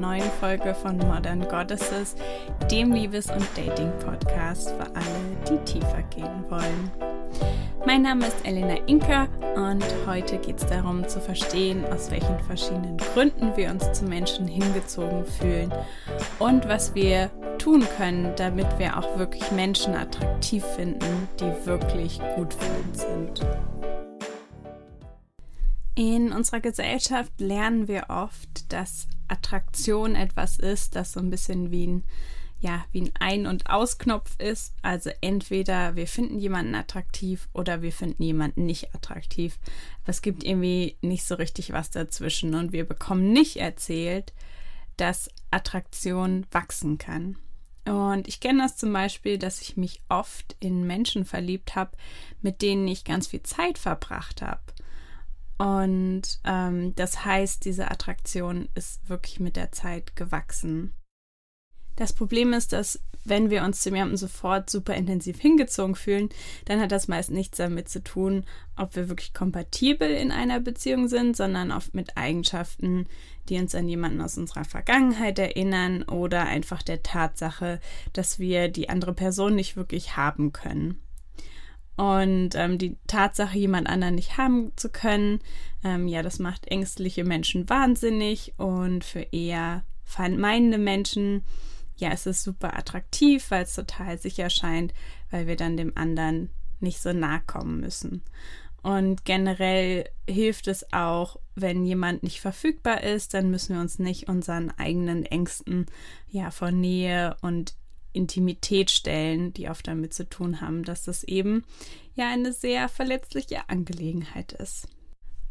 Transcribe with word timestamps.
neuen 0.00 0.30
Folge 0.40 0.74
von 0.74 0.96
Modern 0.98 1.46
Goddesses, 1.48 2.14
dem 2.70 2.92
Liebes- 2.92 3.30
und 3.30 3.46
Dating-Podcast 3.56 4.70
für 4.70 4.86
alle, 4.94 5.36
die 5.48 5.58
tiefer 5.64 6.02
gehen 6.14 6.44
wollen. 6.48 6.90
Mein 7.86 8.02
Name 8.02 8.26
ist 8.26 8.44
Elena 8.44 8.76
Inka 8.86 9.28
und 9.54 9.84
heute 10.06 10.38
geht 10.38 10.58
es 10.58 10.66
darum 10.66 11.06
zu 11.08 11.20
verstehen, 11.20 11.84
aus 11.86 12.10
welchen 12.10 12.38
verschiedenen 12.40 12.96
Gründen 12.98 13.56
wir 13.56 13.70
uns 13.70 13.92
zu 13.92 14.04
Menschen 14.04 14.46
hingezogen 14.46 15.24
fühlen 15.24 15.72
und 16.38 16.68
was 16.68 16.94
wir 16.94 17.30
tun 17.58 17.86
können, 17.96 18.32
damit 18.36 18.66
wir 18.78 18.98
auch 18.98 19.18
wirklich 19.18 19.50
Menschen 19.52 19.94
attraktiv 19.94 20.64
finden, 20.64 21.28
die 21.40 21.66
wirklich 21.66 22.20
gut 22.36 22.54
für 22.54 22.88
uns 22.88 23.00
sind. 23.00 23.46
In 25.98 26.30
unserer 26.30 26.60
Gesellschaft 26.60 27.40
lernen 27.40 27.88
wir 27.88 28.04
oft, 28.08 28.72
dass 28.72 29.08
Attraktion 29.26 30.14
etwas 30.14 30.56
ist, 30.56 30.94
das 30.94 31.10
so 31.10 31.18
ein 31.18 31.28
bisschen 31.28 31.72
wie 31.72 31.88
ein, 31.88 32.04
ja, 32.60 32.84
wie 32.92 33.00
ein 33.00 33.10
Ein- 33.18 33.46
und 33.48 33.68
Ausknopf 33.68 34.38
ist. 34.38 34.74
Also 34.80 35.10
entweder 35.22 35.96
wir 35.96 36.06
finden 36.06 36.38
jemanden 36.38 36.76
attraktiv 36.76 37.48
oder 37.52 37.82
wir 37.82 37.90
finden 37.90 38.22
jemanden 38.22 38.64
nicht 38.64 38.94
attraktiv. 38.94 39.58
Aber 40.04 40.10
es 40.10 40.22
gibt 40.22 40.44
irgendwie 40.44 40.96
nicht 41.00 41.24
so 41.24 41.34
richtig 41.34 41.72
was 41.72 41.90
dazwischen 41.90 42.54
und 42.54 42.70
wir 42.70 42.84
bekommen 42.86 43.32
nicht 43.32 43.56
erzählt, 43.56 44.32
dass 44.98 45.28
Attraktion 45.50 46.46
wachsen 46.52 46.98
kann. 46.98 47.38
Und 47.86 48.28
ich 48.28 48.38
kenne 48.38 48.62
das 48.62 48.76
zum 48.76 48.92
Beispiel, 48.92 49.36
dass 49.36 49.60
ich 49.62 49.76
mich 49.76 50.00
oft 50.08 50.54
in 50.60 50.86
Menschen 50.86 51.24
verliebt 51.24 51.74
habe, 51.74 51.96
mit 52.40 52.62
denen 52.62 52.86
ich 52.86 53.02
ganz 53.02 53.26
viel 53.26 53.42
Zeit 53.42 53.78
verbracht 53.78 54.42
habe. 54.42 54.62
Und 55.58 56.22
ähm, 56.44 56.94
das 56.94 57.24
heißt, 57.24 57.64
diese 57.64 57.90
Attraktion 57.90 58.68
ist 58.74 59.08
wirklich 59.08 59.40
mit 59.40 59.56
der 59.56 59.72
Zeit 59.72 60.14
gewachsen. 60.14 60.94
Das 61.96 62.12
Problem 62.12 62.52
ist, 62.52 62.72
dass 62.72 63.00
wenn 63.24 63.50
wir 63.50 63.64
uns 63.64 63.82
zu 63.82 63.90
jemandem 63.90 64.16
sofort 64.16 64.70
super 64.70 64.94
intensiv 64.94 65.40
hingezogen 65.40 65.96
fühlen, 65.96 66.28
dann 66.64 66.80
hat 66.80 66.92
das 66.92 67.08
meist 67.08 67.30
nichts 67.30 67.58
damit 67.58 67.88
zu 67.88 68.02
tun, 68.02 68.44
ob 68.76 68.94
wir 68.96 69.08
wirklich 69.08 69.34
kompatibel 69.34 70.08
in 70.08 70.30
einer 70.30 70.60
Beziehung 70.60 71.08
sind, 71.08 71.36
sondern 71.36 71.72
oft 71.72 71.94
mit 71.94 72.16
Eigenschaften, 72.16 73.06
die 73.48 73.58
uns 73.58 73.74
an 73.74 73.88
jemanden 73.88 74.20
aus 74.20 74.38
unserer 74.38 74.64
Vergangenheit 74.64 75.38
erinnern 75.38 76.04
oder 76.04 76.44
einfach 76.44 76.82
der 76.82 77.02
Tatsache, 77.02 77.80
dass 78.12 78.38
wir 78.38 78.68
die 78.68 78.88
andere 78.88 79.12
Person 79.12 79.56
nicht 79.56 79.76
wirklich 79.76 80.16
haben 80.16 80.52
können. 80.52 81.00
Und 81.98 82.50
ähm, 82.54 82.78
die 82.78 82.96
Tatsache, 83.08 83.58
jemand 83.58 83.88
anderen 83.88 84.14
nicht 84.14 84.38
haben 84.38 84.70
zu 84.76 84.88
können, 84.88 85.40
ähm, 85.82 86.06
ja, 86.06 86.22
das 86.22 86.38
macht 86.38 86.68
ängstliche 86.68 87.24
Menschen 87.24 87.68
wahnsinnig 87.68 88.54
und 88.56 89.02
für 89.02 89.26
eher 89.32 89.82
vermeidende 90.04 90.78
Menschen, 90.78 91.42
ja, 91.96 92.10
es 92.12 92.26
ist 92.26 92.44
super 92.44 92.78
attraktiv, 92.78 93.50
weil 93.50 93.64
es 93.64 93.74
total 93.74 94.16
sicher 94.16 94.48
scheint, 94.48 94.94
weil 95.32 95.48
wir 95.48 95.56
dann 95.56 95.76
dem 95.76 95.96
anderen 95.96 96.50
nicht 96.78 97.00
so 97.00 97.12
nahe 97.12 97.40
kommen 97.44 97.80
müssen. 97.80 98.22
Und 98.80 99.24
generell 99.24 100.08
hilft 100.30 100.68
es 100.68 100.92
auch, 100.92 101.40
wenn 101.56 101.84
jemand 101.84 102.22
nicht 102.22 102.40
verfügbar 102.40 103.02
ist, 103.02 103.34
dann 103.34 103.50
müssen 103.50 103.74
wir 103.74 103.80
uns 103.80 103.98
nicht 103.98 104.28
unseren 104.28 104.70
eigenen 104.78 105.26
Ängsten 105.26 105.86
ja 106.30 106.52
von 106.52 106.80
Nähe 106.80 107.36
und 107.42 107.74
Intimität 108.12 108.90
stellen, 108.90 109.52
die 109.52 109.68
oft 109.68 109.86
damit 109.86 110.14
zu 110.14 110.28
tun 110.28 110.60
haben, 110.60 110.84
dass 110.84 111.04
das 111.04 111.24
eben 111.24 111.64
ja 112.14 112.30
eine 112.30 112.52
sehr 112.52 112.88
verletzliche 112.88 113.68
Angelegenheit 113.68 114.52
ist. 114.52 114.88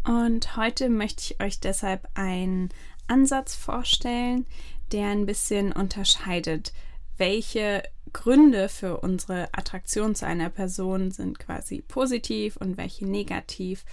Und 0.05 0.55
heute 0.55 0.89
möchte 0.89 1.23
ich 1.23 1.41
euch 1.41 1.59
deshalb 1.59 2.08
einen 2.14 2.69
Ansatz 3.08 3.55
vorstellen, 3.55 4.45
der 4.92 5.08
ein 5.08 5.26
bisschen 5.26 5.71
unterscheidet, 5.71 6.73
welche 7.17 7.83
Gründe 8.14 8.70
für 8.70 8.99
unsere 9.02 9.49
Attraktion 9.54 10.15
zu 10.15 10.26
einer 10.26 10.49
Person 10.49 11.11
sind 11.11 11.39
quasi 11.39 11.81
positiv 11.81 12.55
und 12.58 12.77
welche 12.77 13.05
negativ 13.05 13.83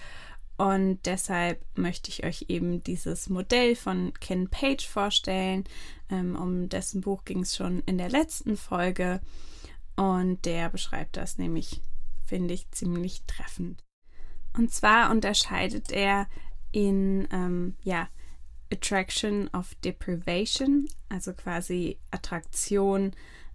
und 0.57 0.99
deshalb 1.05 1.61
möchte 1.75 2.09
ich 2.09 2.23
euch 2.23 2.45
eben 2.47 2.81
dieses 2.83 3.29
Modell 3.29 3.75
von 3.75 4.13
Ken 4.19 4.49
Page 4.49 4.87
vorstellen. 4.87 5.65
Ähm, 6.09 6.35
um 6.35 6.69
dessen 6.69 7.01
Buch 7.01 7.25
ging 7.25 7.41
es 7.41 7.55
schon 7.55 7.79
in 7.85 7.97
der 7.97 8.09
letzten 8.09 8.57
Folge. 8.57 9.21
Und 9.95 10.45
der 10.45 10.69
beschreibt 10.69 11.17
das 11.17 11.37
nämlich, 11.37 11.81
finde 12.23 12.53
ich, 12.53 12.69
ziemlich 12.71 13.23
treffend. 13.25 13.83
Und 14.53 14.71
zwar 14.71 15.11
unterscheidet 15.11 15.91
er 15.91 16.27
in, 16.71 17.27
ähm, 17.31 17.75
ja, 17.83 18.09
Attraction 18.71 19.49
of 19.53 19.75
Deprivation, 19.75 20.87
also 21.09 21.33
quasi 21.33 21.99
Attraktion 22.11 23.11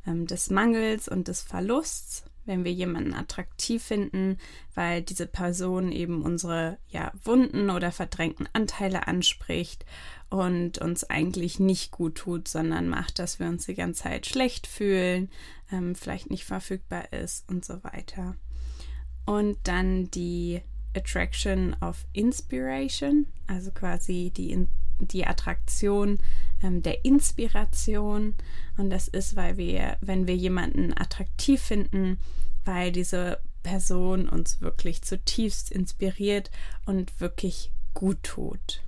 ähm, 0.07 0.27
des 0.27 0.51
Mangels 0.51 1.09
und 1.09 1.29
des 1.29 1.43
Verlusts 1.43 2.25
wenn 2.47 2.65
wir 2.65 2.73
jemanden 2.73 3.15
attraktiv 3.15 3.83
finden, 3.83 4.39
weil 4.75 5.03
diese 5.03 5.27
Person 5.27 5.93
eben 5.93 6.23
unsere 6.23 6.79
ja, 6.89 7.13
wunden 7.25 7.71
oder 7.71 7.93
verdrängten 7.93 8.49
Anteile 8.53 9.07
anspricht 9.07 9.85
und 10.29 10.79
uns 10.79 11.05
eigentlich 11.05 11.61
nicht 11.61 11.91
gut 11.91 12.17
tut, 12.17 12.49
sondern 12.49 12.89
macht, 12.89 13.19
dass 13.19 13.39
wir 13.39 13.49
uns 13.49 13.67
die 13.67 13.75
ganze 13.75 14.05
Zeit 14.05 14.27
schlecht 14.27 14.67
fühlen, 14.67 15.31
ähm, 15.71 15.95
vielleicht 15.95 16.31
nicht 16.31 16.45
verfügbar 16.45 17.13
ist 17.13 17.49
und 17.49 17.65
so 17.65 17.83
weiter. 17.85 18.37
Und 19.27 19.59
dann 19.65 20.11
die 20.11 20.63
Attraction 20.97 21.77
of 21.81 22.05
Inspiration, 22.13 23.27
also 23.47 23.71
quasi 23.71 24.33
die, 24.37 24.67
die 25.01 25.27
Attraktion 25.27 26.19
ähm, 26.63 26.83
der 26.83 27.05
Inspiration. 27.05 28.35
Und 28.77 28.91
das 28.91 29.09
ist, 29.09 29.37
weil 29.37 29.57
wir, 29.57 29.97
wenn 30.01 30.27
wir 30.27 30.37
jemanden 30.37 30.97
attraktiv 30.97 31.61
finden, 31.61 32.19
weil 32.65 32.93
diese 32.93 33.41
Person 33.63 34.29
uns 34.29 34.61
wirklich 34.61 35.03
zutiefst 35.03 35.71
inspiriert 35.71 36.51
und 36.87 37.21
wirklich 37.21 37.71
gut 37.95 38.23
tut. 38.23 38.83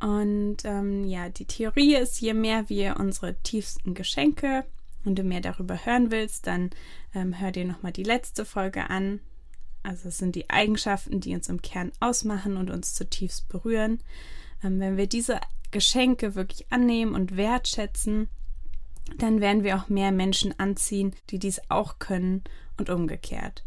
Und 0.00 0.58
ähm, 0.64 1.04
ja, 1.04 1.28
die 1.28 1.46
Theorie 1.46 1.96
ist, 1.96 2.20
je 2.20 2.34
mehr 2.34 2.68
wir 2.68 2.96
unsere 2.98 3.34
tiefsten 3.42 3.94
Geschenke 3.94 4.64
und 5.04 5.18
du 5.18 5.22
mehr 5.22 5.40
darüber 5.40 5.86
hören 5.86 6.10
willst, 6.10 6.46
dann 6.46 6.70
ähm, 7.14 7.38
hör 7.38 7.52
dir 7.52 7.64
nochmal 7.64 7.92
die 7.92 8.02
letzte 8.02 8.44
Folge 8.44 8.90
an. 8.90 9.20
Also 9.84 10.08
es 10.08 10.18
sind 10.18 10.34
die 10.34 10.50
Eigenschaften, 10.50 11.20
die 11.20 11.34
uns 11.34 11.48
im 11.48 11.62
Kern 11.62 11.92
ausmachen 12.00 12.56
und 12.56 12.70
uns 12.70 12.94
zutiefst 12.94 13.48
berühren. 13.48 14.00
Ähm, 14.64 14.80
wenn 14.80 14.96
wir 14.96 15.06
diese 15.06 15.40
Geschenke 15.70 16.34
wirklich 16.34 16.66
annehmen 16.70 17.14
und 17.14 17.36
wertschätzen, 17.36 18.28
dann 19.18 19.42
werden 19.42 19.62
wir 19.62 19.76
auch 19.76 19.90
mehr 19.90 20.10
Menschen 20.10 20.58
anziehen, 20.58 21.14
die 21.28 21.38
dies 21.38 21.60
auch 21.68 21.98
können 21.98 22.42
und 22.78 22.88
umgekehrt. 22.88 23.62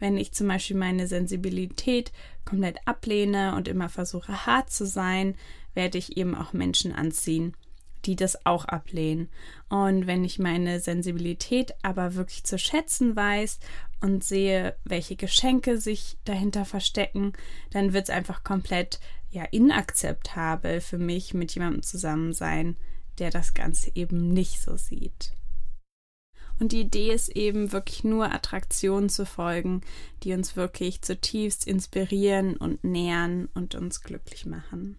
Wenn 0.00 0.16
ich 0.16 0.32
zum 0.32 0.48
Beispiel 0.48 0.76
meine 0.76 1.06
Sensibilität 1.06 2.10
komplett 2.44 2.78
ablehne 2.88 3.54
und 3.54 3.68
immer 3.68 3.88
versuche 3.88 4.46
hart 4.46 4.70
zu 4.70 4.84
sein, 4.84 5.36
werde 5.74 5.96
ich 5.96 6.16
eben 6.16 6.34
auch 6.34 6.52
Menschen 6.52 6.92
anziehen, 6.92 7.54
die 8.04 8.16
das 8.16 8.46
auch 8.46 8.64
ablehnen. 8.64 9.28
Und 9.68 10.06
wenn 10.06 10.24
ich 10.24 10.38
meine 10.38 10.80
Sensibilität 10.80 11.74
aber 11.82 12.14
wirklich 12.14 12.44
zu 12.44 12.58
schätzen 12.58 13.16
weiß 13.16 13.58
und 14.00 14.24
sehe, 14.24 14.76
welche 14.84 15.16
Geschenke 15.16 15.80
sich 15.80 16.18
dahinter 16.24 16.64
verstecken, 16.64 17.32
dann 17.70 17.92
wird 17.92 18.04
es 18.04 18.14
einfach 18.14 18.44
komplett 18.44 19.00
ja 19.30 19.44
inakzeptabel 19.44 20.80
für 20.80 20.98
mich, 20.98 21.34
mit 21.34 21.54
jemandem 21.54 21.82
zusammen 21.82 22.32
sein, 22.32 22.76
der 23.18 23.30
das 23.30 23.54
Ganze 23.54 23.90
eben 23.94 24.32
nicht 24.32 24.60
so 24.60 24.76
sieht. 24.76 25.32
Und 26.60 26.72
die 26.72 26.82
Idee 26.82 27.12
ist 27.12 27.30
eben 27.30 27.72
wirklich 27.72 28.04
nur 28.04 28.32
Attraktionen 28.32 29.08
zu 29.08 29.26
folgen, 29.26 29.80
die 30.22 30.32
uns 30.32 30.54
wirklich 30.54 31.02
zutiefst 31.02 31.66
inspirieren 31.66 32.56
und 32.56 32.84
nähern 32.84 33.48
und 33.54 33.74
uns 33.74 34.02
glücklich 34.02 34.46
machen. 34.46 34.96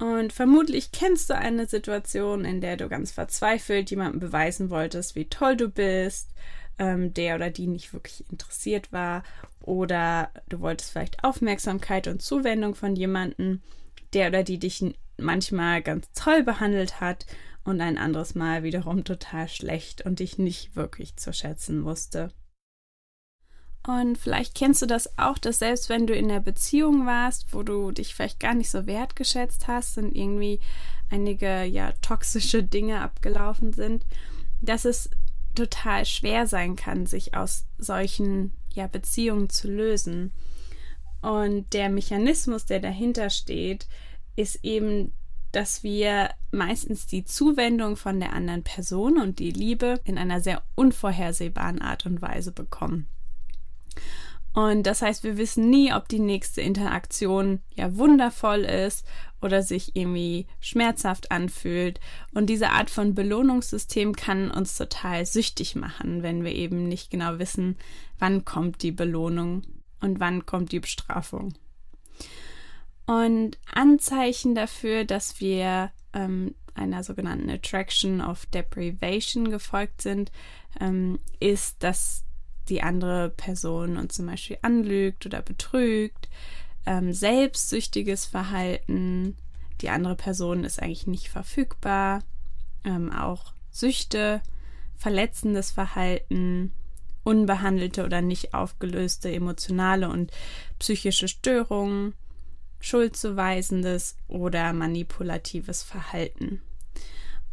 Und 0.00 0.32
vermutlich 0.32 0.92
kennst 0.92 1.28
du 1.28 1.36
eine 1.36 1.66
Situation, 1.66 2.46
in 2.46 2.62
der 2.62 2.78
du 2.78 2.88
ganz 2.88 3.12
verzweifelt 3.12 3.90
jemandem 3.90 4.18
beweisen 4.18 4.70
wolltest, 4.70 5.14
wie 5.14 5.28
toll 5.28 5.58
du 5.58 5.68
bist, 5.68 6.30
ähm, 6.78 7.12
der 7.12 7.36
oder 7.36 7.50
die 7.50 7.66
nicht 7.66 7.92
wirklich 7.92 8.24
interessiert 8.30 8.92
war, 8.92 9.22
oder 9.60 10.30
du 10.48 10.60
wolltest 10.60 10.92
vielleicht 10.92 11.22
Aufmerksamkeit 11.22 12.08
und 12.08 12.22
Zuwendung 12.22 12.74
von 12.74 12.96
jemandem, 12.96 13.60
der 14.14 14.28
oder 14.28 14.42
die 14.42 14.58
dich 14.58 14.82
manchmal 15.18 15.82
ganz 15.82 16.10
toll 16.14 16.44
behandelt 16.44 17.02
hat 17.02 17.26
und 17.64 17.82
ein 17.82 17.98
anderes 17.98 18.34
Mal 18.34 18.62
wiederum 18.62 19.04
total 19.04 19.48
schlecht 19.48 20.06
und 20.06 20.20
dich 20.20 20.38
nicht 20.38 20.76
wirklich 20.76 21.16
zu 21.16 21.34
schätzen 21.34 21.84
wusste. 21.84 22.32
Und 23.98 24.18
vielleicht 24.18 24.54
kennst 24.54 24.82
du 24.82 24.86
das 24.86 25.18
auch, 25.18 25.36
dass 25.36 25.58
selbst 25.58 25.88
wenn 25.88 26.06
du 26.06 26.14
in 26.14 26.28
der 26.28 26.38
Beziehung 26.38 27.06
warst, 27.06 27.52
wo 27.52 27.64
du 27.64 27.90
dich 27.90 28.14
vielleicht 28.14 28.38
gar 28.38 28.54
nicht 28.54 28.70
so 28.70 28.86
wertgeschätzt 28.86 29.66
hast 29.66 29.98
und 29.98 30.14
irgendwie 30.14 30.60
einige 31.10 31.64
ja 31.64 31.90
toxische 32.00 32.62
Dinge 32.76 33.00
abgelaufen 33.00 33.72
sind, 33.72 34.06
dass 34.60 34.84
es 34.84 35.10
total 35.56 36.06
schwer 36.06 36.46
sein 36.46 36.76
kann, 36.76 37.06
sich 37.06 37.34
aus 37.34 37.66
solchen 37.78 38.52
ja 38.72 38.86
Beziehungen 38.86 39.50
zu 39.50 39.66
lösen. 39.68 40.32
Und 41.20 41.72
der 41.72 41.88
Mechanismus, 41.88 42.66
der 42.66 42.78
dahinter 42.78 43.28
steht, 43.28 43.88
ist 44.36 44.64
eben 44.64 45.12
dass 45.52 45.82
wir 45.82 46.30
meistens 46.52 47.08
die 47.08 47.24
Zuwendung 47.24 47.96
von 47.96 48.20
der 48.20 48.34
anderen 48.34 48.62
Person 48.62 49.20
und 49.20 49.40
die 49.40 49.50
Liebe 49.50 50.00
in 50.04 50.16
einer 50.16 50.40
sehr 50.40 50.62
unvorhersehbaren 50.76 51.82
Art 51.82 52.06
und 52.06 52.22
Weise 52.22 52.52
bekommen. 52.52 53.08
Und 54.52 54.84
das 54.84 55.00
heißt, 55.02 55.22
wir 55.22 55.36
wissen 55.36 55.70
nie, 55.70 55.92
ob 55.92 56.08
die 56.08 56.18
nächste 56.18 56.60
Interaktion 56.60 57.60
ja 57.74 57.96
wundervoll 57.96 58.60
ist 58.60 59.06
oder 59.40 59.62
sich 59.62 59.94
irgendwie 59.94 60.46
schmerzhaft 60.58 61.30
anfühlt. 61.30 62.00
Und 62.34 62.46
diese 62.46 62.70
Art 62.70 62.90
von 62.90 63.14
Belohnungssystem 63.14 64.14
kann 64.16 64.50
uns 64.50 64.76
total 64.76 65.24
süchtig 65.24 65.76
machen, 65.76 66.22
wenn 66.22 66.44
wir 66.44 66.52
eben 66.52 66.88
nicht 66.88 67.10
genau 67.10 67.38
wissen, 67.38 67.76
wann 68.18 68.44
kommt 68.44 68.82
die 68.82 68.92
Belohnung 68.92 69.62
und 70.00 70.18
wann 70.18 70.46
kommt 70.46 70.72
die 70.72 70.80
Bestrafung. 70.80 71.54
Und 73.06 73.58
Anzeichen 73.72 74.54
dafür, 74.54 75.04
dass 75.04 75.40
wir 75.40 75.90
ähm, 76.12 76.54
einer 76.74 77.02
sogenannten 77.02 77.50
Attraction 77.50 78.20
of 78.20 78.46
Deprivation 78.46 79.50
gefolgt 79.50 80.02
sind, 80.02 80.30
ähm, 80.80 81.18
ist, 81.40 81.82
dass 81.82 82.24
die 82.70 82.82
andere 82.82 83.30
Person 83.30 83.96
uns 83.96 84.14
zum 84.14 84.26
Beispiel 84.26 84.58
anlügt 84.62 85.26
oder 85.26 85.42
betrügt, 85.42 86.28
ähm, 86.86 87.12
selbstsüchtiges 87.12 88.24
Verhalten, 88.24 89.36
die 89.80 89.90
andere 89.90 90.14
Person 90.14 90.64
ist 90.64 90.80
eigentlich 90.80 91.06
nicht 91.06 91.28
verfügbar, 91.28 92.22
ähm, 92.84 93.12
auch 93.12 93.52
Süchte, 93.70 94.40
verletzendes 94.96 95.70
Verhalten, 95.70 96.72
unbehandelte 97.22 98.04
oder 98.04 98.22
nicht 98.22 98.54
aufgelöste 98.54 99.32
emotionale 99.32 100.08
und 100.08 100.30
psychische 100.78 101.28
Störungen, 101.28 102.14
schuldzuweisendes 102.80 104.16
oder 104.26 104.72
manipulatives 104.72 105.82
Verhalten. 105.82 106.62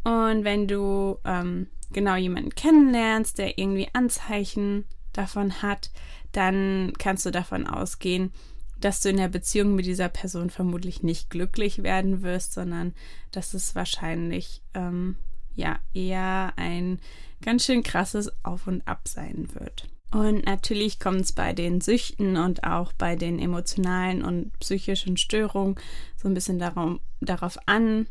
Und 0.03 0.45
wenn 0.45 0.67
du 0.67 1.19
ähm, 1.25 1.67
genau 1.91 2.15
jemanden 2.15 2.55
kennenlernst, 2.55 3.37
der 3.37 3.57
irgendwie 3.57 3.89
Anzeichen 3.93 4.85
davon 5.17 5.61
hat, 5.61 5.91
dann 6.31 6.93
kannst 6.97 7.25
du 7.25 7.31
davon 7.31 7.67
ausgehen, 7.67 8.31
dass 8.79 9.01
du 9.01 9.09
in 9.09 9.17
der 9.17 9.27
Beziehung 9.27 9.75
mit 9.75 9.85
dieser 9.85 10.09
Person 10.09 10.49
vermutlich 10.49 11.03
nicht 11.03 11.29
glücklich 11.29 11.83
werden 11.83 12.21
wirst, 12.21 12.53
sondern 12.53 12.93
dass 13.31 13.53
es 13.53 13.75
wahrscheinlich 13.75 14.61
ähm, 14.73 15.15
ja 15.55 15.79
eher 15.93 16.53
ein 16.57 16.99
ganz 17.41 17.65
schön 17.65 17.83
krasses 17.83 18.31
Auf 18.43 18.67
und 18.67 18.87
Ab 18.87 19.07
sein 19.07 19.47
wird. 19.53 19.89
Und 20.11 20.45
natürlich 20.45 20.99
kommt 20.99 21.21
es 21.21 21.33
bei 21.33 21.51
den 21.51 21.81
Süchten 21.81 22.37
und 22.37 22.63
auch 22.63 22.93
bei 22.93 23.15
den 23.15 23.39
emotionalen 23.39 24.23
und 24.23 24.57
psychischen 24.59 25.17
Störungen 25.17 25.75
so 26.15 26.29
ein 26.29 26.33
bisschen 26.33 26.59
darum, 26.59 27.01
darauf 27.19 27.57
an, 27.65 28.07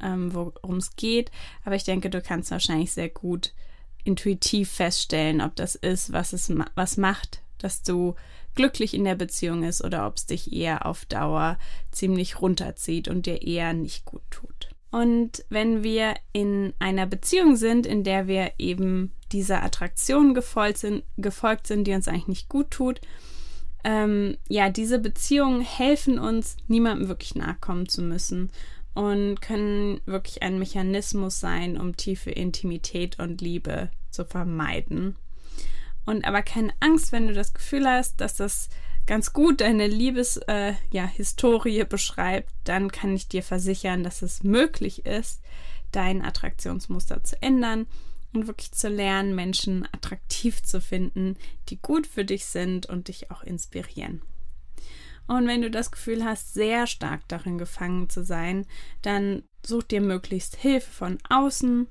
ähm, 0.00 0.34
worum 0.34 0.76
es 0.76 0.96
geht. 0.96 1.30
Aber 1.64 1.76
ich 1.76 1.84
denke, 1.84 2.10
du 2.10 2.20
kannst 2.20 2.50
wahrscheinlich 2.50 2.92
sehr 2.92 3.10
gut 3.10 3.52
intuitiv 4.06 4.70
feststellen, 4.70 5.40
ob 5.40 5.56
das 5.56 5.74
ist, 5.74 6.12
was 6.12 6.32
es 6.32 6.52
was 6.74 6.96
macht, 6.96 7.42
dass 7.58 7.82
du 7.82 8.14
glücklich 8.54 8.94
in 8.94 9.04
der 9.04 9.14
Beziehung 9.14 9.62
ist 9.62 9.84
oder 9.84 10.06
ob 10.06 10.16
es 10.16 10.26
dich 10.26 10.52
eher 10.52 10.86
auf 10.86 11.04
Dauer 11.04 11.58
ziemlich 11.90 12.40
runterzieht 12.40 13.08
und 13.08 13.26
dir 13.26 13.42
eher 13.42 13.72
nicht 13.72 14.04
gut 14.04 14.22
tut. 14.30 14.70
Und 14.90 15.44
wenn 15.50 15.82
wir 15.82 16.14
in 16.32 16.72
einer 16.78 17.06
Beziehung 17.06 17.56
sind, 17.56 17.86
in 17.86 18.02
der 18.02 18.28
wir 18.28 18.52
eben 18.58 19.12
dieser 19.32 19.62
Attraktion 19.62 20.32
gefolgt 20.32 20.78
sind, 20.78 21.02
gefolgt 21.18 21.66
sind, 21.66 21.86
die 21.86 21.92
uns 21.92 22.08
eigentlich 22.08 22.28
nicht 22.28 22.48
gut 22.48 22.70
tut, 22.70 23.00
ähm, 23.84 24.36
ja, 24.48 24.70
diese 24.70 24.98
Beziehungen 24.98 25.60
helfen 25.60 26.18
uns, 26.18 26.56
niemandem 26.66 27.08
wirklich 27.08 27.34
nachkommen 27.34 27.88
zu 27.88 28.02
müssen 28.02 28.50
und 28.96 29.42
können 29.42 30.00
wirklich 30.06 30.42
ein 30.42 30.58
Mechanismus 30.58 31.38
sein, 31.38 31.78
um 31.78 31.98
tiefe 31.98 32.30
Intimität 32.30 33.18
und 33.18 33.42
Liebe 33.42 33.90
zu 34.10 34.24
vermeiden. 34.24 35.16
Und 36.06 36.24
aber 36.24 36.40
keine 36.40 36.72
Angst, 36.80 37.12
wenn 37.12 37.28
du 37.28 37.34
das 37.34 37.52
Gefühl 37.52 37.86
hast, 37.86 38.22
dass 38.22 38.36
das 38.36 38.70
ganz 39.06 39.34
gut 39.34 39.60
deine 39.60 39.86
Liebeshistorie 39.86 41.76
äh, 41.76 41.78
ja, 41.78 41.84
beschreibt, 41.84 42.50
dann 42.64 42.90
kann 42.90 43.14
ich 43.14 43.28
dir 43.28 43.42
versichern, 43.42 44.02
dass 44.02 44.22
es 44.22 44.42
möglich 44.42 45.04
ist, 45.04 45.42
dein 45.92 46.24
Attraktionsmuster 46.24 47.22
zu 47.22 47.40
ändern 47.42 47.86
und 48.32 48.46
wirklich 48.46 48.72
zu 48.72 48.88
lernen, 48.88 49.34
Menschen 49.34 49.86
attraktiv 49.92 50.62
zu 50.62 50.80
finden, 50.80 51.36
die 51.68 51.76
gut 51.82 52.06
für 52.06 52.24
dich 52.24 52.46
sind 52.46 52.86
und 52.86 53.08
dich 53.08 53.30
auch 53.30 53.42
inspirieren. 53.42 54.22
Und 55.26 55.46
wenn 55.46 55.62
du 55.62 55.70
das 55.70 55.90
Gefühl 55.90 56.24
hast, 56.24 56.54
sehr 56.54 56.86
stark 56.86 57.22
darin 57.28 57.58
gefangen 57.58 58.08
zu 58.08 58.24
sein, 58.24 58.66
dann 59.02 59.42
such 59.64 59.84
dir 59.84 60.00
möglichst 60.00 60.56
Hilfe 60.56 60.90
von 60.90 61.18
außen 61.28 61.88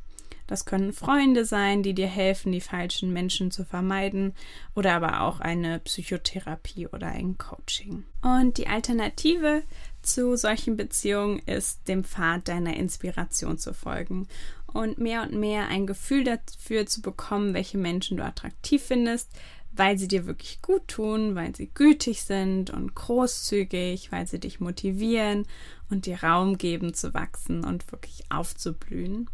das 0.47 0.65
können 0.65 0.93
Freunde 0.93 1.43
sein, 1.43 1.81
die 1.81 1.95
dir 1.95 2.07
helfen, 2.07 2.51
die 2.51 2.61
falschen 2.61 3.11
Menschen 3.11 3.49
zu 3.49 3.65
vermeiden 3.65 4.33
oder 4.75 4.93
aber 4.93 5.21
auch 5.21 5.39
eine 5.39 5.79
Psychotherapie 5.79 6.87
oder 6.87 7.07
ein 7.07 7.37
Coaching. 7.37 8.03
Und 8.21 8.57
die 8.57 8.67
Alternative 8.67 9.63
zu 10.03 10.37
solchen 10.37 10.77
Beziehungen 10.77 11.39
ist, 11.39 11.87
dem 11.87 12.03
Pfad 12.03 12.47
deiner 12.47 12.75
Inspiration 12.75 13.57
zu 13.57 13.73
folgen 13.73 14.27
und 14.71 14.99
mehr 14.99 15.23
und 15.23 15.33
mehr 15.33 15.67
ein 15.67 15.87
Gefühl 15.87 16.23
dafür 16.23 16.85
zu 16.85 17.01
bekommen, 17.01 17.55
welche 17.55 17.79
Menschen 17.79 18.17
du 18.17 18.23
attraktiv 18.23 18.83
findest, 18.83 19.31
weil 19.75 19.97
sie 19.97 20.07
dir 20.07 20.25
wirklich 20.25 20.61
gut 20.61 20.87
tun, 20.87 21.35
weil 21.35 21.55
sie 21.55 21.69
gütig 21.73 22.23
sind 22.23 22.69
und 22.69 22.95
großzügig, 22.95 24.11
weil 24.11 24.27
sie 24.27 24.39
dich 24.39 24.59
motivieren 24.59 25.45
und 25.89 26.05
dir 26.05 26.23
Raum 26.23 26.57
geben 26.57 26.93
zu 26.93 27.13
wachsen 27.13 27.63
und 27.63 27.91
wirklich 27.91 28.23
aufzublühen. 28.29 29.29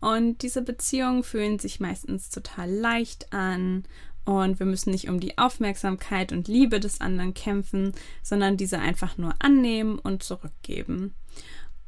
Und 0.00 0.42
diese 0.42 0.62
Beziehungen 0.62 1.22
fühlen 1.22 1.58
sich 1.58 1.78
meistens 1.78 2.28
total 2.30 2.68
leicht 2.70 3.32
an 3.32 3.84
und 4.24 4.58
wir 4.58 4.66
müssen 4.66 4.90
nicht 4.90 5.08
um 5.08 5.20
die 5.20 5.38
Aufmerksamkeit 5.38 6.32
und 6.32 6.48
Liebe 6.48 6.80
des 6.80 7.00
anderen 7.00 7.34
kämpfen, 7.34 7.92
sondern 8.22 8.56
diese 8.56 8.78
einfach 8.78 9.18
nur 9.18 9.34
annehmen 9.40 9.98
und 9.98 10.22
zurückgeben. 10.22 11.14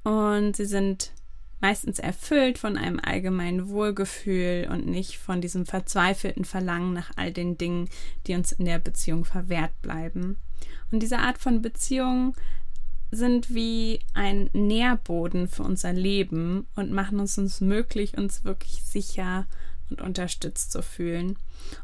Und 0.02 0.56
sie 0.56 0.66
sind 0.66 1.12
meistens 1.60 1.98
erfüllt 1.98 2.58
von 2.58 2.76
einem 2.76 3.00
allgemeinen 3.00 3.68
Wohlgefühl 3.68 4.68
und 4.70 4.86
nicht 4.86 5.18
von 5.18 5.40
diesem 5.40 5.66
verzweifelten 5.66 6.44
Verlangen 6.44 6.92
nach 6.92 7.10
all 7.16 7.32
den 7.32 7.56
Dingen, 7.56 7.88
die 8.26 8.34
uns 8.34 8.52
in 8.52 8.64
der 8.64 8.78
Beziehung 8.78 9.24
verwehrt 9.24 9.72
bleiben. 9.82 10.36
Und 10.90 11.02
diese 11.02 11.18
Art 11.18 11.38
von 11.38 11.62
Beziehung 11.62 12.34
sind 13.10 13.54
wie 13.54 14.00
ein 14.12 14.50
Nährboden 14.52 15.48
für 15.48 15.62
unser 15.62 15.92
Leben 15.92 16.66
und 16.74 16.92
machen 16.92 17.20
es 17.20 17.38
uns 17.38 17.60
möglich, 17.60 18.18
uns 18.18 18.44
wirklich 18.44 18.82
sicher 18.82 19.46
und 19.90 20.00
unterstützt 20.00 20.72
zu 20.72 20.82
fühlen 20.82 21.38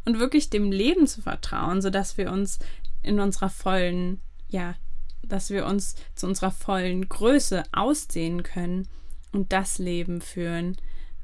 und 0.04 0.18
wirklich 0.18 0.50
dem 0.50 0.72
Leben 0.72 1.06
zu 1.06 1.22
vertrauen, 1.22 1.82
sodass 1.82 2.16
wir 2.16 2.32
uns 2.32 2.58
in 3.02 3.20
unserer 3.20 3.50
vollen, 3.50 4.20
ja, 4.48 4.74
dass 5.22 5.50
wir 5.50 5.66
uns 5.66 5.94
zu 6.14 6.26
unserer 6.26 6.50
vollen 6.50 7.08
Größe 7.08 7.62
ausdehnen 7.72 8.42
können 8.42 8.88
und 9.32 9.52
das 9.52 9.78
Leben 9.78 10.20
führen, 10.20 10.76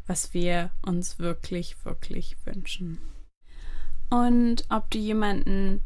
was 0.07 0.35
wir 0.35 0.71
uns 0.83 1.19
wirklich, 1.19 1.85
wirklich 1.85 2.37
wünschen. 2.45 2.99
Und 4.09 4.65
ob 4.69 4.91
du 4.91 4.99
jemanden 4.99 5.81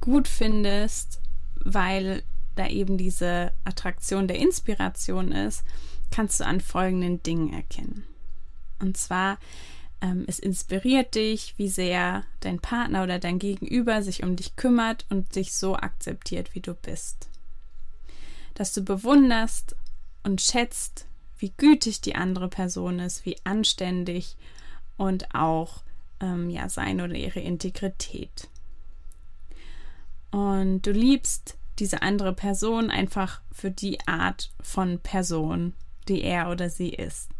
gut 0.00 0.28
findest, 0.28 1.20
weil 1.56 2.22
da 2.56 2.66
eben 2.66 2.98
diese 2.98 3.52
Attraktion 3.64 4.28
der 4.28 4.38
Inspiration 4.38 5.32
ist, 5.32 5.64
kannst 6.10 6.40
du 6.40 6.46
an 6.46 6.60
folgenden 6.60 7.22
Dingen 7.22 7.52
erkennen. 7.52 8.04
Und 8.80 8.96
zwar, 8.96 9.38
ähm, 10.00 10.24
es 10.26 10.38
inspiriert 10.38 11.14
dich, 11.14 11.54
wie 11.56 11.68
sehr 11.68 12.24
dein 12.40 12.60
Partner 12.60 13.02
oder 13.02 13.18
dein 13.18 13.38
Gegenüber 13.38 14.02
sich 14.02 14.22
um 14.22 14.36
dich 14.36 14.56
kümmert 14.56 15.06
und 15.08 15.34
dich 15.34 15.54
so 15.54 15.76
akzeptiert, 15.76 16.54
wie 16.54 16.60
du 16.60 16.74
bist. 16.74 17.28
Dass 18.54 18.72
du 18.72 18.82
bewunderst 18.82 19.76
und 20.22 20.40
schätzt, 20.40 21.07
wie 21.38 21.52
gütig 21.56 22.00
die 22.00 22.16
andere 22.16 22.48
Person 22.48 22.98
ist, 22.98 23.24
wie 23.24 23.36
anständig 23.44 24.36
und 24.96 25.34
auch 25.34 25.82
ähm, 26.20 26.50
ja, 26.50 26.68
seine 26.68 27.04
oder 27.04 27.14
ihre 27.14 27.40
Integrität. 27.40 28.48
Und 30.30 30.82
du 30.82 30.90
liebst 30.90 31.56
diese 31.78 32.02
andere 32.02 32.32
Person 32.32 32.90
einfach 32.90 33.40
für 33.52 33.70
die 33.70 33.98
Art 34.06 34.50
von 34.60 34.98
Person, 34.98 35.74
die 36.08 36.22
er 36.22 36.50
oder 36.50 36.70
sie 36.70 36.90
ist. 36.90 37.30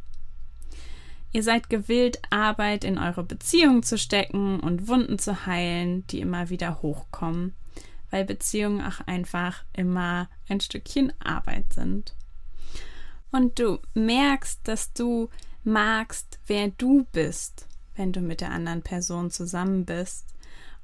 Ihr 1.32 1.42
seid 1.42 1.68
gewillt, 1.68 2.22
Arbeit 2.30 2.84
in 2.84 2.98
eure 2.98 3.22
Beziehung 3.22 3.82
zu 3.82 3.98
stecken 3.98 4.60
und 4.60 4.88
Wunden 4.88 5.18
zu 5.18 5.44
heilen, 5.44 6.06
die 6.06 6.20
immer 6.20 6.48
wieder 6.48 6.80
hochkommen, 6.80 7.54
weil 8.10 8.24
Beziehungen 8.24 8.80
auch 8.80 9.06
einfach 9.06 9.64
immer 9.74 10.30
ein 10.48 10.60
Stückchen 10.60 11.12
Arbeit 11.20 11.72
sind. 11.74 12.14
Und 13.30 13.58
du 13.58 13.78
merkst, 13.94 14.60
dass 14.64 14.92
du 14.92 15.28
magst, 15.64 16.38
wer 16.46 16.68
du 16.68 17.06
bist, 17.12 17.66
wenn 17.96 18.12
du 18.12 18.20
mit 18.20 18.40
der 18.40 18.50
anderen 18.50 18.82
Person 18.82 19.30
zusammen 19.30 19.84
bist 19.84 20.28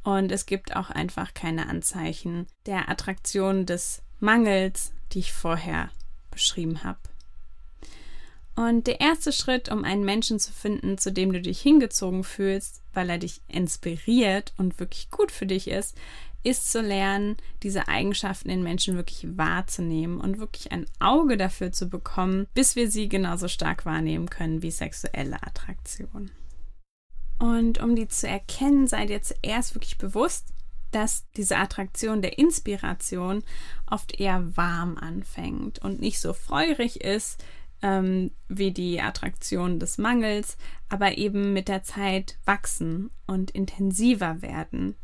und 0.03 0.31
es 0.31 0.45
gibt 0.45 0.77
auch 0.77 0.91
einfach 0.91 1.33
keine 1.33 1.69
Anzeichen 1.69 2.47
der 2.67 2.91
Attraktion 2.91 3.65
des 3.65 4.03
Mangels, 4.21 4.93
die 5.13 5.21
ich 5.21 5.33
vorher 5.33 5.91
beschrieben 6.31 6.85
habe. 6.85 6.99
Und 8.55 8.87
der 8.87 9.01
erste 9.01 9.33
Schritt, 9.33 9.69
um 9.69 9.83
einen 9.83 10.05
Menschen 10.05 10.39
zu 10.39 10.53
finden, 10.53 10.99
zu 10.99 11.11
dem 11.11 11.33
du 11.33 11.41
dich 11.41 11.61
hingezogen 11.61 12.23
fühlst, 12.23 12.83
weil 12.93 13.11
er 13.11 13.19
dich 13.19 13.41
inspiriert 13.49 14.53
und 14.59 14.79
wirklich 14.79 15.11
gut 15.11 15.33
für 15.33 15.47
dich 15.47 15.69
ist, 15.69 15.97
ist 16.45 16.71
zu 16.71 16.81
lernen, 16.81 17.37
diese 17.63 17.89
Eigenschaften 17.89 18.51
in 18.51 18.63
Menschen 18.63 18.97
wirklich 18.97 19.27
wahrzunehmen 19.37 20.21
und 20.21 20.39
wirklich 20.39 20.71
ein 20.73 20.87
Auge 21.01 21.37
dafür 21.37 21.73
zu 21.73 21.89
bekommen, 21.89 22.47
bis 22.55 22.77
wir 22.77 22.91
sie 22.91 23.09
genauso 23.09 23.49
stark 23.49 23.85
wahrnehmen 23.87 24.31
können 24.31 24.63
wie 24.63 24.71
sexuelle 24.71 25.43
Attraktion. 25.43 26.31
Und 27.39 27.83
um 27.83 27.97
die 27.97 28.09
zu 28.09 28.29
erkennen, 28.29 28.87
sei 28.87 29.07
dir 29.07 29.23
zuerst 29.23 29.75
wirklich 29.75 29.99
bewusst, 29.99 30.49
dass 30.93 31.25
diese 31.37 31.57
Attraktion 31.57 32.23
der 32.23 32.39
Inspiration 32.39 33.43
oft 33.91 34.21
eher 34.21 34.57
warm 34.57 34.97
anfängt 34.97 35.81
und 35.81 36.01
nicht 36.01 36.21
so 36.21 36.33
feurig 36.33 37.01
ist 37.01 37.43
ähm, 37.85 38.31
wie 38.49 38.71
die 38.73 39.01
Attraktion 39.01 39.79
des 39.79 39.99
Mangels, 39.99 40.57
aber 40.89 41.19
eben 41.19 41.53
mit 41.53 41.69
der 41.69 41.83
Zeit 41.83 42.39
wachsen 42.47 43.11
und 43.27 43.51
intensiver 43.51 44.41
werden. 44.41 44.97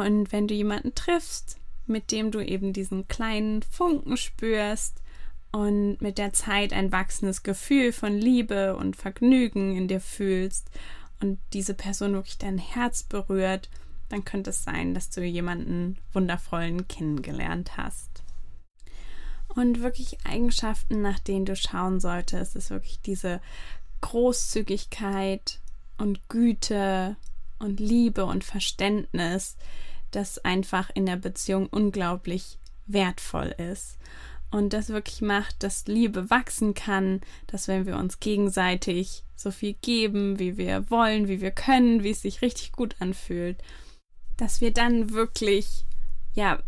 Und 0.00 0.32
wenn 0.32 0.48
du 0.48 0.54
jemanden 0.54 0.94
triffst, 0.94 1.58
mit 1.86 2.12
dem 2.12 2.30
du 2.30 2.40
eben 2.40 2.72
diesen 2.72 3.08
kleinen 3.08 3.62
Funken 3.62 4.16
spürst 4.16 5.02
und 5.50 6.00
mit 6.00 6.16
der 6.16 6.32
Zeit 6.32 6.72
ein 6.72 6.92
wachsendes 6.92 7.42
Gefühl 7.42 7.92
von 7.92 8.16
Liebe 8.16 8.74
und 8.76 8.96
Vergnügen 8.96 9.76
in 9.76 9.88
dir 9.88 10.00
fühlst 10.00 10.70
und 11.20 11.38
diese 11.52 11.74
Person 11.74 12.14
wirklich 12.14 12.38
dein 12.38 12.56
Herz 12.56 13.02
berührt, 13.02 13.68
dann 14.08 14.24
könnte 14.24 14.50
es 14.50 14.64
sein, 14.64 14.94
dass 14.94 15.10
du 15.10 15.22
jemanden 15.22 15.98
wundervollen 16.12 16.88
kennengelernt 16.88 17.76
hast. 17.76 18.22
Und 19.48 19.82
wirklich 19.82 20.24
Eigenschaften, 20.24 21.02
nach 21.02 21.18
denen 21.18 21.44
du 21.44 21.54
schauen 21.54 22.00
solltest, 22.00 22.56
ist 22.56 22.70
wirklich 22.70 23.02
diese 23.02 23.42
Großzügigkeit 24.00 25.60
und 25.98 26.30
Güte 26.30 27.16
und 27.62 27.80
Liebe 27.80 28.24
und 28.24 28.44
Verständnis, 28.44 29.56
das 30.10 30.38
einfach 30.38 30.90
in 30.94 31.06
der 31.06 31.16
Beziehung 31.16 31.66
unglaublich 31.68 32.58
wertvoll 32.86 33.54
ist. 33.56 33.98
Und 34.50 34.74
das 34.74 34.90
wirklich 34.90 35.22
macht, 35.22 35.62
dass 35.62 35.86
Liebe 35.86 36.28
wachsen 36.28 36.74
kann, 36.74 37.22
dass 37.46 37.68
wenn 37.68 37.86
wir 37.86 37.96
uns 37.96 38.20
gegenseitig 38.20 39.24
so 39.34 39.50
viel 39.50 39.74
geben, 39.80 40.38
wie 40.38 40.58
wir 40.58 40.90
wollen, 40.90 41.26
wie 41.26 41.40
wir 41.40 41.52
können, 41.52 42.02
wie 42.02 42.10
es 42.10 42.22
sich 42.22 42.42
richtig 42.42 42.72
gut 42.72 42.96
anfühlt, 43.00 43.56
dass 44.36 44.60
wir 44.60 44.72
dann 44.72 45.12
wirklich, 45.12 45.86
ja, 46.34 46.62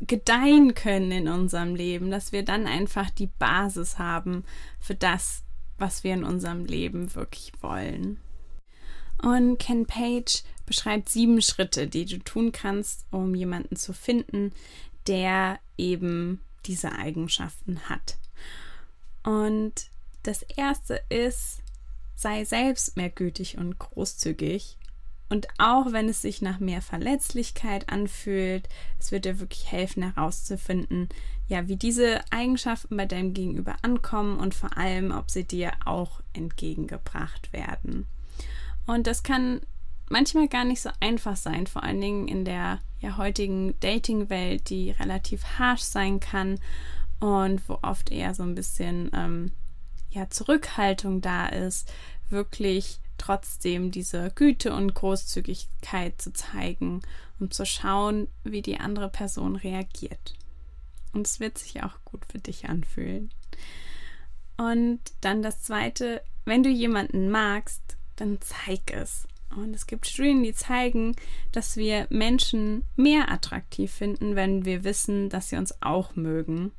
gedeihen 0.00 0.74
können 0.74 1.12
in 1.12 1.28
unserem 1.28 1.74
Leben, 1.74 2.10
dass 2.10 2.32
wir 2.32 2.44
dann 2.44 2.66
einfach 2.66 3.08
die 3.10 3.28
Basis 3.28 3.98
haben 3.98 4.44
für 4.80 4.94
das, 4.94 5.44
was 5.78 6.04
wir 6.04 6.12
in 6.12 6.24
unserem 6.24 6.64
Leben 6.64 7.14
wirklich 7.14 7.52
wollen. 7.60 8.18
Und 9.22 9.58
Ken 9.58 9.86
Page 9.86 10.42
beschreibt 10.66 11.08
sieben 11.08 11.40
Schritte, 11.40 11.86
die 11.86 12.04
du 12.04 12.18
tun 12.18 12.52
kannst, 12.52 13.04
um 13.10 13.34
jemanden 13.34 13.76
zu 13.76 13.92
finden, 13.92 14.52
der 15.06 15.58
eben 15.78 16.40
diese 16.66 16.92
Eigenschaften 16.92 17.80
hat. 17.88 18.18
Und 19.22 19.90
das 20.22 20.42
erste 20.42 21.00
ist, 21.08 21.58
sei 22.16 22.44
selbst 22.44 22.96
mehr 22.96 23.10
gütig 23.10 23.58
und 23.58 23.78
großzügig 23.78 24.76
und 25.28 25.48
auch 25.58 25.92
wenn 25.92 26.08
es 26.08 26.22
sich 26.22 26.40
nach 26.40 26.60
mehr 26.60 26.82
Verletzlichkeit 26.82 27.88
anfühlt, 27.88 28.68
es 28.98 29.10
wird 29.10 29.24
dir 29.24 29.40
wirklich 29.40 29.70
helfen 29.70 30.02
herauszufinden, 30.02 31.08
ja, 31.48 31.68
wie 31.68 31.76
diese 31.76 32.20
Eigenschaften 32.30 32.96
bei 32.96 33.06
deinem 33.06 33.34
Gegenüber 33.34 33.76
ankommen 33.82 34.38
und 34.38 34.54
vor 34.54 34.76
allem, 34.76 35.10
ob 35.10 35.30
sie 35.30 35.44
dir 35.44 35.72
auch 35.84 36.20
entgegengebracht 36.32 37.52
werden. 37.52 38.06
Und 38.86 39.06
das 39.06 39.22
kann 39.22 39.60
manchmal 40.08 40.48
gar 40.48 40.64
nicht 40.64 40.80
so 40.80 40.90
einfach 41.00 41.36
sein, 41.36 41.66
vor 41.66 41.82
allen 41.82 42.00
Dingen 42.00 42.28
in 42.28 42.44
der 42.44 42.80
ja, 43.00 43.16
heutigen 43.16 43.78
Dating-Welt, 43.80 44.70
die 44.70 44.90
relativ 44.92 45.44
harsh 45.58 45.82
sein 45.82 46.20
kann 46.20 46.60
und 47.20 47.68
wo 47.68 47.78
oft 47.82 48.10
eher 48.10 48.34
so 48.34 48.42
ein 48.42 48.54
bisschen 48.54 49.10
ähm, 49.14 49.52
ja, 50.10 50.30
Zurückhaltung 50.30 51.20
da 51.20 51.46
ist, 51.46 51.92
wirklich 52.28 53.00
trotzdem 53.18 53.90
diese 53.90 54.30
Güte 54.34 54.72
und 54.72 54.94
Großzügigkeit 54.94 56.20
zu 56.20 56.32
zeigen, 56.32 57.02
um 57.40 57.50
zu 57.50 57.64
schauen, 57.64 58.28
wie 58.44 58.62
die 58.62 58.78
andere 58.78 59.08
Person 59.08 59.56
reagiert. 59.56 60.34
Und 61.12 61.26
es 61.26 61.40
wird 61.40 61.58
sich 61.58 61.82
auch 61.82 61.94
gut 62.04 62.24
für 62.30 62.38
dich 62.38 62.68
anfühlen. 62.68 63.30
Und 64.58 65.00
dann 65.20 65.42
das 65.42 65.62
Zweite, 65.62 66.22
wenn 66.44 66.62
du 66.62 66.68
jemanden 66.68 67.30
magst, 67.30 67.95
dann 68.16 68.38
zeig 68.40 68.92
es. 68.92 69.26
Und 69.54 69.74
es 69.74 69.86
gibt 69.86 70.06
Studien, 70.06 70.42
die 70.42 70.54
zeigen, 70.54 71.14
dass 71.52 71.76
wir 71.76 72.06
Menschen 72.10 72.84
mehr 72.96 73.30
attraktiv 73.30 73.92
finden, 73.92 74.34
wenn 74.34 74.64
wir 74.64 74.84
wissen, 74.84 75.28
dass 75.28 75.48
sie 75.48 75.56
uns 75.56 75.80
auch 75.82 76.16
mögen. 76.16 76.72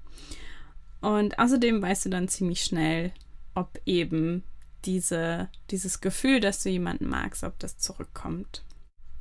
Und 1.02 1.40
außerdem 1.40 1.82
weißt 1.82 2.06
du 2.06 2.10
dann 2.10 2.28
ziemlich 2.28 2.64
schnell, 2.64 3.14
ob 3.56 3.80
eben 3.86 4.44
diese, 4.86 5.50
dieses 5.72 6.02
Gefühl, 6.02 6.40
dass 6.40 6.64
du 6.64 6.70
jemanden 6.70 7.08
magst, 7.08 7.44
ob 7.44 7.58
das 7.60 7.78
zurückkommt. 7.78 8.64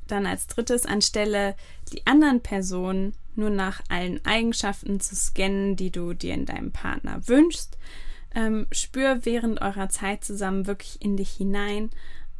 Dann 0.07 0.25
als 0.25 0.47
drittes 0.47 0.85
anstelle 0.85 1.55
die 1.91 2.05
anderen 2.07 2.41
Personen 2.41 3.13
nur 3.35 3.49
nach 3.49 3.81
allen 3.89 4.23
Eigenschaften 4.25 4.99
zu 4.99 5.15
scannen, 5.15 5.75
die 5.75 5.91
du 5.91 6.13
dir 6.13 6.33
in 6.33 6.45
deinem 6.45 6.71
Partner 6.71 7.27
wünschst. 7.27 7.77
Ähm, 8.35 8.67
spür 8.71 9.21
während 9.23 9.61
eurer 9.61 9.89
Zeit 9.89 10.23
zusammen 10.23 10.67
wirklich 10.67 11.01
in 11.01 11.17
dich 11.17 11.31
hinein, 11.31 11.89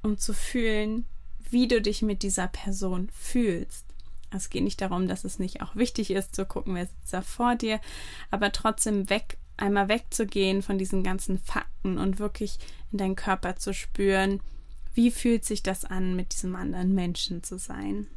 um 0.04 0.18
zu 0.18 0.34
fühlen, 0.34 1.06
wie 1.50 1.68
du 1.68 1.82
dich 1.82 2.02
mit 2.02 2.24
dieser 2.24 2.48
Person 2.48 3.10
fühlst. 3.14 3.86
Es 4.32 4.50
geht 4.50 4.64
nicht 4.64 4.82
darum, 4.82 5.08
dass 5.08 5.24
es 5.24 5.40
nicht 5.40 5.62
auch 5.62 5.76
wichtig 5.76 6.12
ist, 6.12 6.36
zu 6.36 6.46
gucken, 6.46 6.76
wer 6.76 6.86
sitzt 6.86 7.14
da 7.14 7.22
vor 7.22 7.56
dir, 7.56 7.80
aber 8.30 8.52
trotzdem 8.52 9.10
weg 9.10 9.38
einmal 9.56 9.88
wegzugehen 9.88 10.62
von 10.62 10.78
diesen 10.78 11.04
ganzen 11.04 11.40
Fakten 11.40 11.98
und 11.98 12.20
wirklich 12.20 12.60
in 12.92 13.00
deinen 13.00 13.16
Körper 13.16 13.56
zu 13.56 13.74
spüren, 13.74 14.42
wie 14.94 15.12
fühlt 15.12 15.46
sich 15.46 15.64
das 15.64 15.86
an, 15.86 16.16
mit 16.16 16.34
diesem 16.34 16.56
anderen 16.56 16.94
Menschen 16.94 17.44
zu 17.44 17.58
sein. 17.58 18.08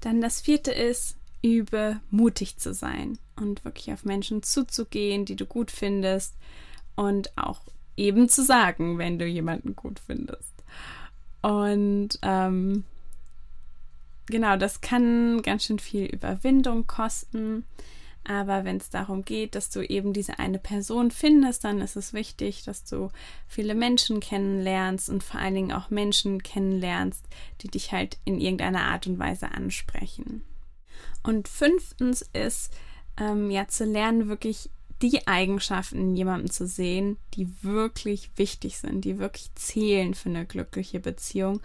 Dann 0.00 0.20
das 0.20 0.40
vierte 0.40 0.72
ist, 0.72 1.16
übe 1.42 2.00
mutig 2.10 2.58
zu 2.58 2.74
sein 2.74 3.18
und 3.36 3.64
wirklich 3.64 3.92
auf 3.92 4.04
Menschen 4.04 4.42
zuzugehen, 4.42 5.24
die 5.24 5.36
du 5.36 5.46
gut 5.46 5.70
findest 5.70 6.36
und 6.96 7.36
auch 7.36 7.60
eben 7.96 8.28
zu 8.28 8.42
sagen, 8.42 8.98
wenn 8.98 9.18
du 9.18 9.26
jemanden 9.26 9.76
gut 9.76 10.00
findest. 10.00 10.52
Und 11.42 12.18
ähm, 12.22 12.84
genau, 14.26 14.56
das 14.56 14.80
kann 14.80 15.42
ganz 15.42 15.64
schön 15.64 15.78
viel 15.78 16.06
Überwindung 16.06 16.86
kosten. 16.86 17.64
Aber 18.24 18.64
wenn 18.64 18.76
es 18.76 18.88
darum 18.88 19.24
geht, 19.24 19.56
dass 19.56 19.70
du 19.70 19.80
eben 19.80 20.12
diese 20.12 20.38
eine 20.38 20.60
Person 20.60 21.10
findest, 21.10 21.64
dann 21.64 21.80
ist 21.80 21.96
es 21.96 22.12
wichtig, 22.12 22.62
dass 22.62 22.84
du 22.84 23.10
viele 23.48 23.74
Menschen 23.74 24.20
kennenlernst 24.20 25.08
und 25.10 25.24
vor 25.24 25.40
allen 25.40 25.54
Dingen 25.54 25.72
auch 25.72 25.90
Menschen 25.90 26.40
kennenlernst, 26.40 27.24
die 27.62 27.68
dich 27.68 27.90
halt 27.90 28.18
in 28.24 28.40
irgendeiner 28.40 28.84
Art 28.84 29.08
und 29.08 29.18
Weise 29.18 29.50
ansprechen. 29.50 30.44
Und 31.24 31.48
fünftens 31.48 32.22
ist 32.32 32.72
ähm, 33.18 33.50
ja 33.50 33.66
zu 33.66 33.84
lernen, 33.84 34.28
wirklich 34.28 34.70
die 35.02 35.26
Eigenschaften 35.26 35.98
in 35.98 36.16
jemandem 36.16 36.50
zu 36.50 36.66
sehen, 36.66 37.18
die 37.34 37.62
wirklich 37.62 38.30
wichtig 38.36 38.78
sind, 38.78 39.04
die 39.04 39.18
wirklich 39.18 39.54
zählen 39.54 40.14
für 40.14 40.28
eine 40.28 40.46
glückliche 40.46 41.00
Beziehung 41.00 41.60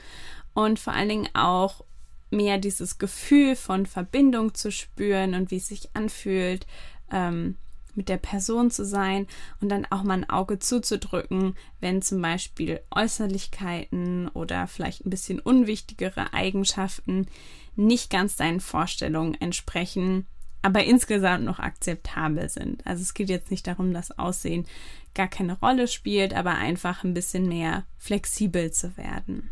und 0.53 0.79
vor 0.79 0.93
allen 0.93 1.09
Dingen 1.09 1.29
auch 1.33 1.83
mehr 2.29 2.57
dieses 2.57 2.97
Gefühl 2.97 3.55
von 3.55 3.85
Verbindung 3.85 4.53
zu 4.53 4.71
spüren 4.71 5.35
und 5.35 5.51
wie 5.51 5.57
es 5.57 5.67
sich 5.67 5.95
anfühlt, 5.95 6.65
ähm, 7.11 7.55
mit 7.93 8.09
der 8.09 8.17
Person 8.17 8.69
zu 8.69 8.85
sein 8.85 9.27
und 9.59 9.69
dann 9.69 9.85
auch 9.89 10.03
mal 10.03 10.13
ein 10.13 10.29
Auge 10.29 10.59
zuzudrücken, 10.59 11.55
wenn 11.79 12.01
zum 12.01 12.21
Beispiel 12.21 12.79
Äußerlichkeiten 12.91 14.27
oder 14.29 14.67
vielleicht 14.67 15.05
ein 15.05 15.09
bisschen 15.09 15.39
unwichtigere 15.39 16.33
Eigenschaften 16.33 17.27
nicht 17.75 18.09
ganz 18.09 18.35
deinen 18.35 18.59
Vorstellungen 18.59 19.33
entsprechen, 19.35 20.27
aber 20.61 20.83
insgesamt 20.83 21.45
noch 21.45 21.59
akzeptabel 21.59 22.49
sind. 22.49 22.85
Also 22.85 23.01
es 23.01 23.13
geht 23.13 23.29
jetzt 23.29 23.51
nicht 23.51 23.67
darum, 23.67 23.93
dass 23.93 24.17
Aussehen 24.17 24.65
gar 25.13 25.27
keine 25.27 25.59
Rolle 25.59 25.87
spielt, 25.87 26.33
aber 26.33 26.55
einfach 26.55 27.03
ein 27.03 27.13
bisschen 27.13 27.47
mehr 27.47 27.85
flexibel 27.97 28.71
zu 28.71 28.97
werden. 28.97 29.49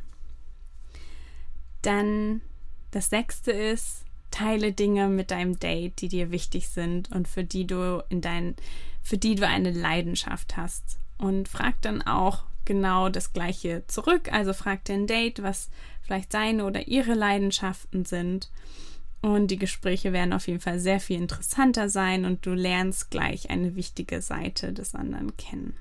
Dann 1.81 2.41
das 2.91 3.09
sechste 3.09 3.51
ist, 3.51 4.05
teile 4.31 4.73
Dinge 4.73 5.07
mit 5.07 5.31
deinem 5.31 5.59
Date, 5.59 6.01
die 6.01 6.07
dir 6.07 6.31
wichtig 6.31 6.67
sind 6.67 7.11
und 7.11 7.27
für 7.27 7.43
die 7.43 7.65
du 7.65 8.03
in 8.09 8.21
dein, 8.21 8.55
für 9.01 9.17
die 9.17 9.35
du 9.35 9.47
eine 9.47 9.71
Leidenschaft 9.71 10.57
hast. 10.57 10.97
Und 11.17 11.47
frag 11.47 11.81
dann 11.81 12.01
auch 12.01 12.43
genau 12.65 13.09
das 13.09 13.31
Gleiche 13.31 13.83
zurück. 13.87 14.31
Also 14.33 14.53
frag 14.53 14.83
dein 14.85 15.07
Date, 15.07 15.41
was 15.41 15.69
vielleicht 16.01 16.31
seine 16.31 16.65
oder 16.65 16.87
ihre 16.87 17.13
Leidenschaften 17.13 18.03
sind. 18.03 18.49
Und 19.25 19.47
die 19.47 19.57
Gespräche 19.57 20.13
werden 20.13 20.33
auf 20.33 20.47
jeden 20.47 20.59
Fall 20.59 20.79
sehr 20.79 20.99
viel 20.99 21.19
interessanter 21.19 21.89
sein 21.89 22.25
und 22.25 22.45
du 22.45 22.53
lernst 22.53 23.09
gleich 23.09 23.49
eine 23.49 23.75
wichtige 23.75 24.21
Seite 24.21 24.71
des 24.71 24.93
anderen 24.93 25.35
kennen. 25.35 25.75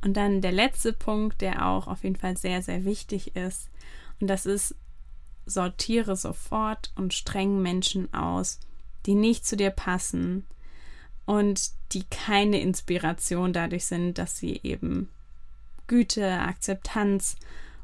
Und 0.00 0.16
dann 0.16 0.40
der 0.40 0.52
letzte 0.52 0.92
Punkt, 0.92 1.40
der 1.40 1.66
auch 1.66 1.88
auf 1.88 2.04
jeden 2.04 2.14
Fall 2.14 2.36
sehr, 2.36 2.62
sehr 2.62 2.84
wichtig 2.84 3.34
ist. 3.34 3.70
Und 4.20 4.28
das 4.28 4.46
ist, 4.46 4.76
sortiere 5.46 6.14
sofort 6.14 6.92
und 6.94 7.12
streng 7.12 7.60
Menschen 7.60 8.14
aus, 8.14 8.60
die 9.04 9.16
nicht 9.16 9.44
zu 9.44 9.56
dir 9.56 9.70
passen 9.70 10.46
und 11.26 11.72
die 11.90 12.04
keine 12.04 12.60
Inspiration 12.60 13.52
dadurch 13.52 13.86
sind, 13.86 14.18
dass 14.18 14.38
sie 14.38 14.60
eben 14.62 15.08
Güte, 15.88 16.38
Akzeptanz 16.38 17.34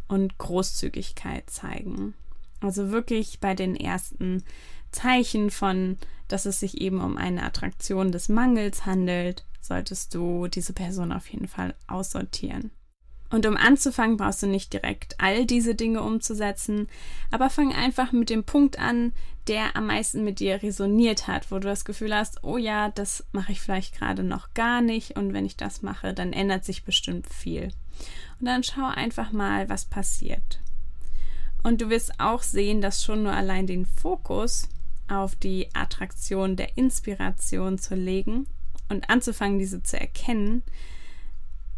und 0.06 0.38
Großzügigkeit 0.38 1.50
zeigen. 1.50 2.14
Also 2.60 2.90
wirklich 2.90 3.40
bei 3.40 3.54
den 3.54 3.74
ersten 3.76 4.44
Zeichen 4.92 5.50
von, 5.50 5.96
dass 6.28 6.46
es 6.46 6.60
sich 6.60 6.80
eben 6.80 7.00
um 7.00 7.16
eine 7.16 7.42
Attraktion 7.42 8.12
des 8.12 8.28
Mangels 8.28 8.86
handelt, 8.86 9.44
solltest 9.60 10.14
du 10.14 10.48
diese 10.48 10.72
Person 10.72 11.12
auf 11.12 11.28
jeden 11.28 11.48
Fall 11.48 11.74
aussortieren. 11.86 12.70
Und 13.30 13.46
um 13.46 13.56
anzufangen, 13.56 14.16
brauchst 14.16 14.42
du 14.42 14.48
nicht 14.48 14.72
direkt 14.72 15.14
all 15.18 15.46
diese 15.46 15.76
Dinge 15.76 16.02
umzusetzen, 16.02 16.88
aber 17.30 17.48
fang 17.48 17.72
einfach 17.72 18.10
mit 18.10 18.28
dem 18.28 18.42
Punkt 18.42 18.78
an, 18.80 19.12
der 19.46 19.76
am 19.76 19.86
meisten 19.86 20.24
mit 20.24 20.40
dir 20.40 20.62
resoniert 20.62 21.28
hat, 21.28 21.50
wo 21.50 21.60
du 21.60 21.68
das 21.68 21.84
Gefühl 21.84 22.14
hast, 22.14 22.42
oh 22.42 22.56
ja, 22.56 22.90
das 22.90 23.24
mache 23.30 23.52
ich 23.52 23.60
vielleicht 23.60 23.96
gerade 23.96 24.24
noch 24.24 24.52
gar 24.54 24.80
nicht 24.80 25.16
und 25.16 25.32
wenn 25.32 25.46
ich 25.46 25.56
das 25.56 25.82
mache, 25.82 26.12
dann 26.12 26.32
ändert 26.32 26.64
sich 26.64 26.84
bestimmt 26.84 27.28
viel. 27.32 27.68
Und 28.40 28.46
dann 28.46 28.64
schau 28.64 28.86
einfach 28.86 29.30
mal, 29.30 29.68
was 29.68 29.84
passiert. 29.84 30.60
Und 31.62 31.80
du 31.80 31.90
wirst 31.90 32.18
auch 32.18 32.42
sehen, 32.42 32.80
dass 32.80 33.04
schon 33.04 33.22
nur 33.22 33.32
allein 33.32 33.66
den 33.66 33.86
Fokus 33.86 34.68
auf 35.08 35.34
die 35.36 35.68
Attraktion 35.74 36.56
der 36.56 36.76
Inspiration 36.76 37.78
zu 37.78 37.94
legen 37.94 38.46
und 38.88 39.10
anzufangen, 39.10 39.58
diese 39.58 39.82
zu 39.82 39.98
erkennen, 39.98 40.62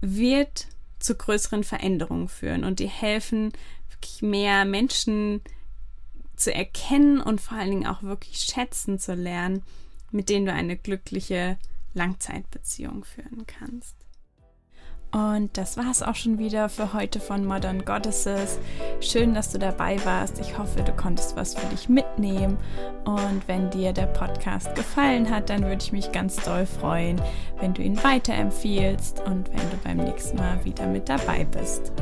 wird 0.01 0.69
zu 0.99 1.15
größeren 1.15 1.65
Veränderungen 1.65 2.29
führen 2.29 2.65
und 2.65 2.79
die 2.79 2.89
helfen, 2.89 3.53
wirklich 3.91 4.23
mehr 4.23 4.65
Menschen 4.65 5.41
zu 6.37 6.55
erkennen 6.55 7.21
und 7.21 7.41
vor 7.41 7.59
allen 7.59 7.71
Dingen 7.71 7.87
auch 7.87 8.03
wirklich 8.03 8.39
schätzen 8.41 8.99
zu 8.99 9.15
lernen, 9.15 9.63
mit 10.11 10.29
denen 10.29 10.47
du 10.47 10.53
eine 10.53 10.77
glückliche 10.77 11.59
Langzeitbeziehung 11.95 13.05
führen 13.05 13.47
kannst. 13.47 13.97
Und 15.13 15.59
das 15.59 15.77
war 15.77 15.91
es 15.91 16.03
auch 16.03 16.15
schon 16.15 16.39
wieder 16.39 16.71
für 16.71 16.95
heute 16.95 17.21
von 17.21 17.45
Modern 17.45 17.85
Goddesses. 17.85 18.59
Schön, 19.01 19.35
dass 19.35 19.53
du 19.53 19.59
dabei 19.59 20.03
warst. 20.07 20.41
Ich 20.41 20.57
hoffe, 20.57 20.83
du 20.83 20.93
konntest 20.93 21.37
was 21.37 21.55
für 21.55 21.67
dich 21.67 21.91
mitnehmen. 21.91 22.57
Und 23.05 23.47
wenn 23.47 23.69
dir 23.71 23.93
der 23.93 24.07
Podcast 24.07 24.75
gefallen 24.75 25.29
hat, 25.29 25.51
dann 25.51 25.65
würde 25.65 25.83
ich 25.83 25.93
mich 25.93 26.13
ganz 26.13 26.37
doll 26.37 26.65
freuen, 26.65 27.21
wenn 27.61 27.75
du 27.75 27.83
ihn 27.83 28.03
weiterempfiehlst 28.03 29.21
und 29.21 29.51
wenn 29.51 29.71
du 29.71 29.77
beim 29.85 29.99
nächsten 29.99 30.39
Mal 30.39 30.65
wieder 30.65 30.87
mit 30.87 31.09
dabei 31.09 31.45
bist. 31.45 31.93